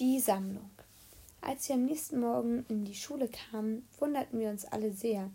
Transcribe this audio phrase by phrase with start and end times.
[0.00, 0.70] Die Sammlung.
[1.40, 5.28] Als wir am nächsten Morgen in die Schule kamen, wunderten wir uns alle sehr.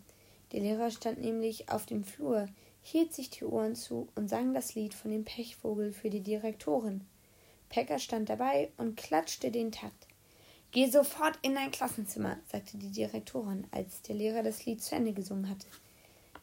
[0.52, 2.48] Der Lehrer stand nämlich auf dem Flur,
[2.82, 7.02] hielt sich die Ohren zu und sang das Lied von dem Pechvogel für die Direktorin.
[7.68, 10.06] Pekka stand dabei und klatschte den Takt.
[10.70, 15.12] Geh sofort in dein Klassenzimmer, sagte die Direktorin, als der Lehrer das Lied zu Ende
[15.12, 15.66] gesungen hatte.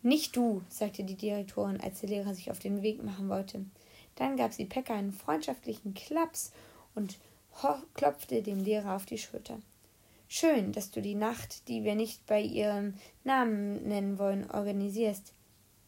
[0.04, 3.66] Nicht du, sagte die Direktorin, als der Lehrer sich auf den Weg machen wollte.
[4.14, 6.52] Dann gab sie Pekka einen freundschaftlichen Klaps
[6.94, 7.18] und
[7.94, 9.60] klopfte dem Lehrer auf die Schulter.
[10.28, 15.34] Schön, dass du die Nacht, die wir nicht bei ihrem Namen nennen wollen, organisierst.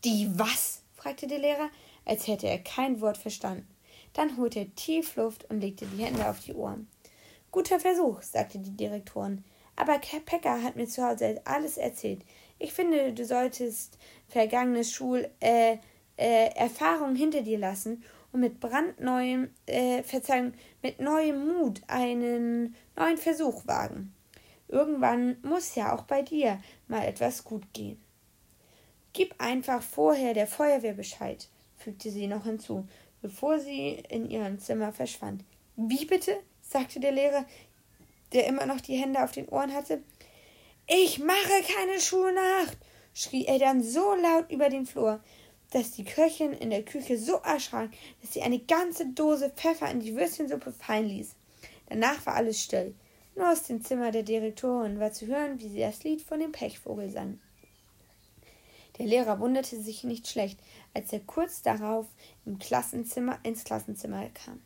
[0.04, 0.82] Die was?
[0.96, 1.70] fragte der Lehrer,
[2.06, 3.68] als hätte er kein Wort verstanden.
[4.14, 6.88] Dann holte er tief Luft und legte die Hände auf die Ohren.
[7.52, 9.44] Guter Versuch, sagte die Direktorin.
[9.76, 12.22] Aber Pekka hat mir zu Hause alles erzählt.
[12.60, 15.78] Ich finde, du solltest vergangene Schul äh,
[16.18, 23.18] äh, Erfahrungen hinter dir lassen und mit brandneuem, äh, Verzeihung, mit neuem Mut einen neuen
[23.18, 24.14] Versuch wagen.
[24.68, 28.02] Irgendwann muss ja auch bei dir mal etwas gut gehen.
[29.14, 32.88] Gib einfach vorher der Feuerwehr Bescheid, fügte sie noch hinzu,
[33.22, 35.44] bevor sie in ihrem Zimmer verschwand.
[35.76, 36.38] Wie bitte?
[36.62, 37.46] sagte der Lehrer,
[38.34, 40.02] der immer noch die Hände auf den Ohren hatte.
[40.88, 42.78] Ich mache keine Schulnacht,
[43.14, 45.20] schrie er dann so laut über den Flur,
[45.74, 47.90] dass die Köchin in der Küche so erschrak,
[48.22, 51.36] dass sie eine ganze Dose Pfeffer in die Würstchensuppe fallen ließ.
[51.90, 52.94] Danach war alles still.
[53.36, 56.52] Nur aus dem Zimmer der Direktorin war zu hören, wie sie das Lied von dem
[56.52, 57.40] Pechvogel sang.
[59.00, 60.60] Der Lehrer wunderte sich nicht schlecht,
[60.94, 62.06] als er kurz darauf
[62.46, 64.62] im Klassenzimmer ins Klassenzimmer kam.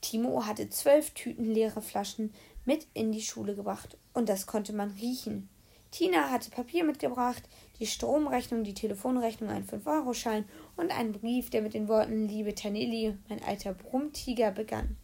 [0.00, 4.90] Timo hatte zwölf Tüten leere Flaschen mit in die Schule gebracht, und das konnte man
[4.90, 5.48] riechen.
[5.90, 7.42] Tina hatte Papier mitgebracht,
[7.78, 10.44] die Stromrechnung, die Telefonrechnung, einen 5-Euro-Schein
[10.76, 14.96] und einen Brief, der mit den Worten Liebe Taneli, mein alter Brummtiger begann.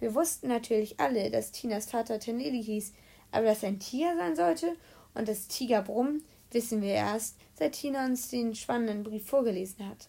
[0.00, 2.92] Wir wussten natürlich alle, dass Tinas Vater Taneli hieß,
[3.30, 4.76] aber dass ein Tiger sein sollte
[5.14, 10.08] und das Tiger Brumm, wissen wir erst, seit Tina uns den spannenden Brief vorgelesen hat.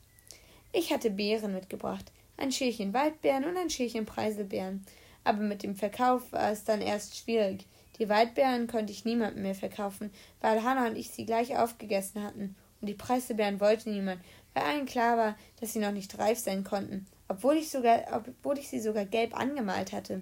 [0.71, 4.83] Ich hatte Beeren mitgebracht, ein Schälchen Waldbeeren und ein Schälchen Preiselbeeren,
[5.23, 7.67] aber mit dem Verkauf war es dann erst schwierig.
[7.99, 10.11] Die Waldbeeren konnte ich niemandem mehr verkaufen,
[10.41, 12.55] weil Hannah und ich sie gleich aufgegessen hatten.
[12.81, 14.21] Und die Preiselbeeren wollte niemand,
[14.53, 18.57] weil allen klar war, dass sie noch nicht reif sein konnten, obwohl ich, sogar, obwohl
[18.57, 20.21] ich sie sogar gelb angemalt hatte.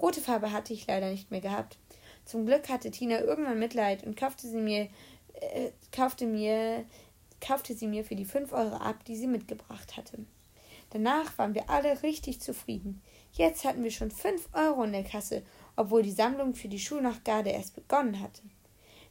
[0.00, 1.78] Rote Farbe hatte ich leider nicht mehr gehabt.
[2.24, 4.88] Zum Glück hatte Tina irgendwann Mitleid und kaufte sie mir,
[5.34, 6.84] äh, kaufte mir,
[7.40, 10.18] kaufte sie mir für die fünf Euro ab, die sie mitgebracht hatte.
[10.90, 13.00] Danach waren wir alle richtig zufrieden.
[13.32, 15.42] Jetzt hatten wir schon fünf Euro in der Kasse
[15.76, 18.42] obwohl die Sammlung für die Schulnachtgarde erst begonnen hatte.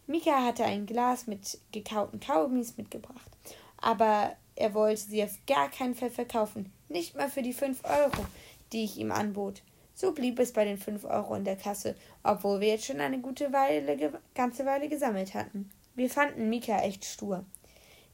[0.07, 3.31] Mika hatte ein Glas mit gekauten Kaugummis mitgebracht,
[3.77, 8.25] aber er wollte sie auf gar keinen Fall verkaufen, nicht mal für die fünf Euro,
[8.73, 9.61] die ich ihm anbot.
[9.93, 13.19] So blieb es bei den fünf Euro in der Kasse, obwohl wir jetzt schon eine
[13.19, 15.69] gute Weile, ganze Weile gesammelt hatten.
[15.95, 17.45] Wir fanden Mika echt stur.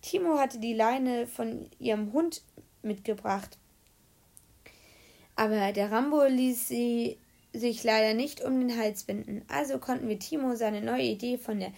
[0.01, 2.41] Timo hatte die Leine von ihrem Hund
[2.81, 3.57] mitgebracht,
[5.35, 7.17] aber der Rambo ließ sie
[7.57, 9.43] sich leider nicht um den Hals binden.
[9.47, 11.71] Also konnten wir Timo seine neue Idee von, der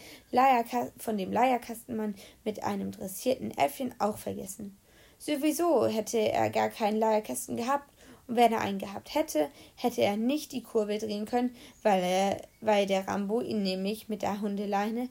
[0.97, 4.77] von dem Leierkastenmann mit einem dressierten Äffchen auch vergessen.
[5.17, 7.89] Sowieso hätte er gar keinen Leierkasten gehabt
[8.27, 12.41] und wenn er einen gehabt hätte, hätte er nicht die Kurbel drehen können, weil, er,
[12.61, 15.09] weil der Rambo ihn nämlich mit der Hundeleine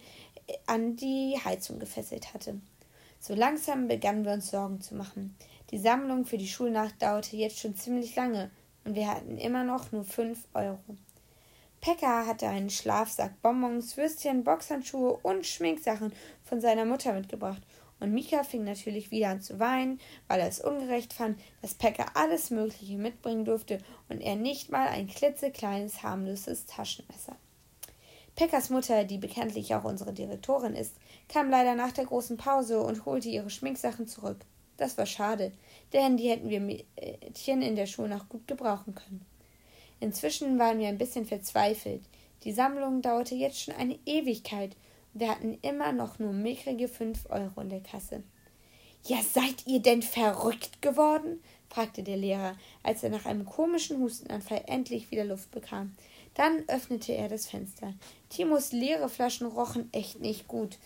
[0.67, 2.61] an die Heizung gefesselt hatte.
[3.21, 5.37] So langsam begannen wir uns Sorgen zu machen.
[5.71, 8.51] Die Sammlung für die Schulnacht dauerte jetzt schon ziemlich lange
[8.89, 10.79] und wir hatten immer noch nur fünf Euro.
[11.83, 16.11] Pekka hatte einen Schlafsack, Bonbons, Würstchen, Boxhandschuhe und Schminksachen
[16.43, 17.61] von seiner Mutter mitgebracht.
[18.01, 22.07] Und Mika fing natürlich wieder an zu weinen, weil er es ungerecht fand, dass Pekka
[22.15, 23.77] alles Mögliche mitbringen durfte
[24.09, 27.37] und er nicht mal ein klitzekleines, harmloses Taschenmesser.
[28.37, 30.95] Pekkas Mutter, die bekanntlich auch unsere Direktorin ist,
[31.29, 34.39] kam leider nach der großen Pause und holte ihre Schminksachen zurück.
[34.79, 35.53] Das war schade,
[35.93, 39.27] denn die hätten wir Mädchen in der Schule noch gut gebrauchen können.
[40.01, 42.03] Inzwischen waren wir ein bisschen verzweifelt.
[42.45, 44.77] Die Sammlung dauerte jetzt schon eine Ewigkeit
[45.13, 48.23] und wir hatten immer noch nur mickrige fünf Euro in der Kasse.
[49.05, 51.43] Ja, seid ihr denn verrückt geworden?
[51.69, 55.95] fragte der Lehrer, als er nach einem komischen Hustenanfall endlich wieder Luft bekam.
[56.35, 57.95] Dann öffnete er das Fenster.
[58.31, 60.79] Timos leere Flaschen rochen echt nicht gut.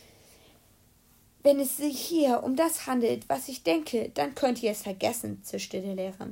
[1.42, 5.42] Wenn es sich hier um das handelt, was ich denke, dann könnt ihr es vergessen,
[5.42, 6.28] zischte der Lehrer.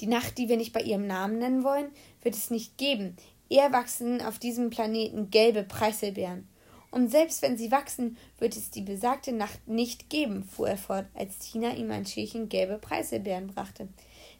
[0.00, 1.90] Die Nacht, die wir nicht bei ihrem Namen nennen wollen,
[2.22, 3.16] wird es nicht geben.
[3.48, 6.48] Eher wachsen auf diesem Planeten gelbe Preiselbeeren.
[6.90, 11.06] Und selbst wenn sie wachsen, wird es die besagte Nacht nicht geben, fuhr er fort,
[11.14, 13.88] als Tina ihm ein Schälchen gelbe Preiselbeeren brachte.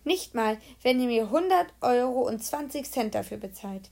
[0.05, 3.91] Nicht mal, wenn ihr mir hundert Euro und zwanzig Cent dafür bezahlt.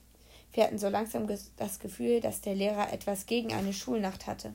[0.53, 1.27] Wir hatten so langsam
[1.57, 4.53] das Gefühl, dass der Lehrer etwas gegen eine Schulnacht hatte.